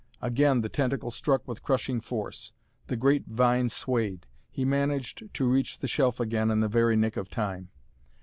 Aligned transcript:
Again 0.19 0.61
the 0.61 0.67
tentacle 0.69 1.11
struck 1.11 1.47
with 1.47 1.61
crushing 1.61 2.01
force. 2.01 2.53
The 2.87 2.95
great 2.97 3.27
vine 3.27 3.69
swayed. 3.69 4.25
He 4.49 4.65
managed 4.65 5.21
to 5.35 5.47
reach 5.47 5.77
the 5.77 5.87
shelf 5.87 6.19
again 6.19 6.49
in 6.49 6.59
the 6.59 6.67
very 6.67 6.95
nick 6.95 7.17
of 7.17 7.29
time. 7.29 7.69